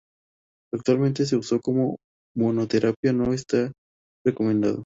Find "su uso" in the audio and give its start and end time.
1.27-1.59